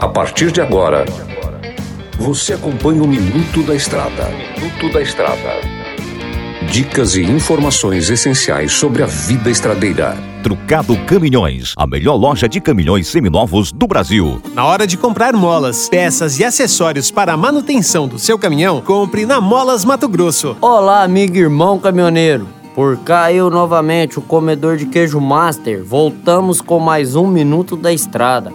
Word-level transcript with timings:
A 0.00 0.06
partir 0.06 0.52
de 0.52 0.60
agora, 0.60 1.04
você 2.16 2.52
acompanha 2.52 3.02
o 3.02 3.08
Minuto 3.08 3.60
da 3.64 3.74
Estrada. 3.74 4.28
Minuto 4.56 4.92
da 4.92 5.02
Estrada. 5.02 5.60
Dicas 6.70 7.16
e 7.16 7.22
informações 7.22 8.08
essenciais 8.08 8.70
sobre 8.70 9.02
a 9.02 9.06
vida 9.06 9.50
estradeira. 9.50 10.16
Trucado 10.44 10.96
Caminhões, 11.06 11.74
a 11.76 11.88
melhor 11.88 12.14
loja 12.14 12.48
de 12.48 12.60
caminhões 12.60 13.08
seminovos 13.08 13.72
do 13.72 13.88
Brasil. 13.88 14.40
Na 14.54 14.64
hora 14.64 14.86
de 14.86 14.96
comprar 14.96 15.32
molas, 15.32 15.88
peças 15.88 16.38
e 16.38 16.44
acessórios 16.44 17.10
para 17.10 17.32
a 17.32 17.36
manutenção 17.36 18.06
do 18.06 18.18
seu 18.18 18.38
caminhão, 18.38 18.80
compre 18.80 19.26
na 19.26 19.40
Molas 19.40 19.84
Mato 19.84 20.08
Grosso. 20.08 20.56
Olá, 20.60 21.02
amigo 21.02 21.36
e 21.36 21.40
irmão 21.40 21.80
caminhoneiro. 21.80 22.46
Por 22.78 22.96
cá 22.98 23.32
eu 23.32 23.50
novamente, 23.50 24.20
o 24.20 24.22
comedor 24.22 24.76
de 24.76 24.86
queijo 24.86 25.20
master. 25.20 25.82
Voltamos 25.82 26.60
com 26.60 26.78
mais 26.78 27.16
um 27.16 27.26
minuto 27.26 27.76
da 27.76 27.92
estrada. 27.92 28.52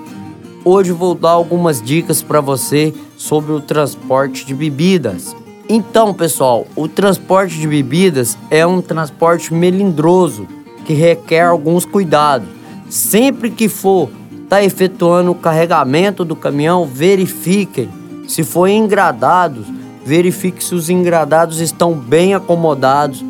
Hoje 0.63 0.93
vou 0.93 1.13
dar 1.13 1.31
algumas 1.31 1.81
dicas 1.81 2.21
para 2.21 2.39
você 2.39 2.93
sobre 3.17 3.51
o 3.51 3.59
transporte 3.59 4.45
de 4.45 4.55
bebidas. 4.55 5.35
Então, 5.67 6.13
pessoal, 6.13 6.65
o 6.73 6.87
transporte 6.87 7.59
de 7.59 7.67
bebidas 7.67 8.37
é 8.49 8.65
um 8.65 8.81
transporte 8.81 9.53
melindroso 9.53 10.47
que 10.85 10.93
requer 10.93 11.47
alguns 11.47 11.83
cuidados. 11.83 12.47
Sempre 12.89 13.51
que 13.51 13.67
for 13.67 14.09
tá 14.47 14.63
efetuando 14.63 15.31
o 15.31 15.35
carregamento 15.35 16.23
do 16.23 16.33
caminhão, 16.33 16.85
verifiquem 16.85 17.89
se 18.25 18.41
for 18.45 18.69
engradados, 18.69 19.65
verifique 20.05 20.63
se 20.63 20.73
os 20.73 20.89
engradados 20.89 21.59
estão 21.59 21.93
bem 21.93 22.33
acomodados, 22.33 23.21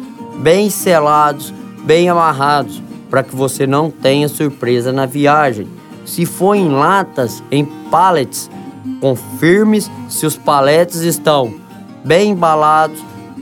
bem 0.41 0.69
selados, 0.69 1.53
bem 1.83 2.09
amarrados, 2.09 2.81
para 3.09 3.23
que 3.23 3.35
você 3.35 3.67
não 3.67 3.91
tenha 3.91 4.27
surpresa 4.27 4.91
na 4.91 5.05
viagem. 5.05 5.67
Se 6.05 6.25
for 6.25 6.55
em 6.55 6.69
latas, 6.69 7.43
em 7.51 7.65
pallets, 7.89 8.49
confirme 8.99 9.81
se 10.09 10.25
os 10.25 10.35
paletes 10.35 11.02
estão 11.02 11.53
bem 12.03 12.31
embalados, 12.31 13.02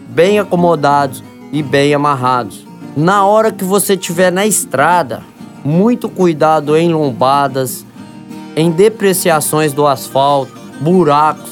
bem 0.10 0.40
acomodados 0.40 1.24
e 1.52 1.64
bem 1.64 1.94
amarrados. 1.94 2.66
Na 2.96 3.26
hora 3.26 3.52
que 3.52 3.64
você 3.64 3.94
estiver 3.94 4.32
na 4.32 4.46
estrada, 4.46 5.24
muito 5.64 6.10
cuidado 6.10 6.76
em 6.76 6.94
lombadas, 6.94 7.86
em 8.56 8.70
depreciações 8.70 9.74
do 9.74 9.88
asfalto, 9.88 10.52
buracos. 10.80 11.52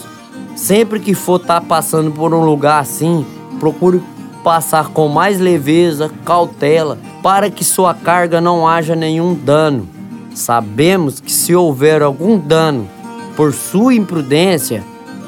Sempre 0.56 1.00
que 1.00 1.14
for 1.14 1.40
estar 1.40 1.62
tá 1.62 1.66
passando 1.66 2.12
por 2.12 2.34
um 2.34 2.44
lugar 2.44 2.82
assim, 2.82 3.26
procure 3.60 4.02
passar 4.44 4.90
com 4.90 5.08
mais 5.08 5.40
leveza, 5.40 6.12
cautela, 6.26 6.98
para 7.22 7.50
que 7.50 7.64
sua 7.64 7.94
carga 7.94 8.40
não 8.40 8.68
haja 8.68 8.96
nenhum 8.96 9.34
dano. 9.34 9.88
Sabemos 10.34 11.20
que 11.20 11.32
se 11.32 11.56
houver 11.56 12.02
algum 12.02 12.38
dano 12.38 12.88
por 13.36 13.54
sua 13.54 13.94
imprudência, 13.94 14.84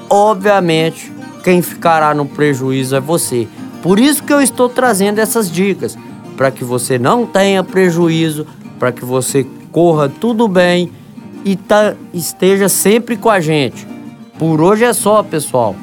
obviamente 0.09 1.12
quem 1.44 1.62
ficará 1.62 2.14
no 2.14 2.26
prejuízo 2.26 2.95
é 2.95 3.00
você. 3.00 3.48
Por 3.82 4.00
isso 4.00 4.23
que 4.23 4.32
eu 4.32 4.42
estou 4.42 4.70
trazendo 4.70 5.20
essas 5.20 5.52
dicas, 5.52 5.98
para 6.38 6.52
que 6.52 6.64
você 6.64 7.00
não 7.00 7.26
tenha 7.26 7.64
prejuízo, 7.64 8.45
para 8.80 8.92
que 8.92 9.04
você 9.04 9.45
corra 9.72 10.08
tudo 10.09 10.48
bem 10.48 10.92
e 11.44 11.58
esteja 12.14 12.70
sempre 12.70 13.17
com 13.17 13.30
a 13.30 13.39
gente. 13.39 13.88
Por 14.38 14.62
hoje 14.62 14.84
é 14.84 14.94
só, 14.94 15.23
pessoal. 15.23 15.76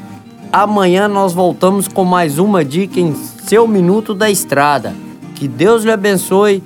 Amanhã 0.53 1.09
nós 1.09 1.35
voltamos 1.35 1.87
com 1.87 2.05
mais 2.05 2.39
uma 2.39 2.65
dica 2.65 2.99
em 2.99 3.15
seu 3.15 3.69
minuto 3.69 4.15
da 4.15 4.31
estrada. 4.31 4.95
Que 5.35 5.47
Deus 5.47 5.85
lhe 5.85 5.91
abençoe, 5.91 6.63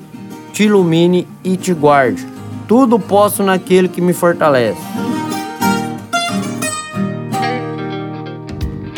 te 0.52 0.64
ilumine 0.64 1.27
e 1.42 1.56
te 1.56 1.75
guarde. 1.75 2.27
Tudo 2.69 2.98
posso 2.98 3.42
naquele 3.42 3.88
que 3.88 4.00
me 4.00 4.12
fortalece. 4.12 4.80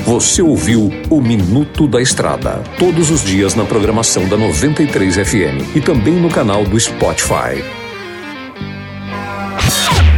Você 0.04 0.42
ouviu 0.42 0.90
o 1.10 1.20
Minuto 1.20 1.88
da 1.88 2.00
Estrada, 2.00 2.62
todos 2.78 3.10
os 3.10 3.24
dias 3.24 3.54
na 3.54 3.64
programação 3.64 4.28
da 4.28 4.36
93 4.36 5.16
FM 5.16 5.74
e 5.74 5.80
também 5.80 6.14
no 6.14 6.28
canal 6.28 6.62
do 6.62 6.78
Spotify. 6.78 7.83